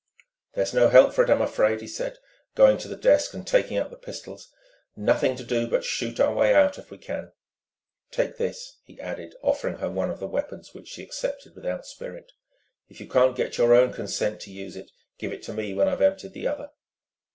[0.55, 2.17] "There's no help for it, I'm afraid," he said,
[2.55, 4.51] going to the desk and taking up the pistols
[4.95, 7.31] "nothing to do but shoot our way out, if we can.
[8.09, 12.31] Take this," he added, offering her one of the weapons, which she accepted without spirit.
[12.89, 15.87] "If you can't get your own consent to use it, give it to me when
[15.87, 16.71] I've emptied the other."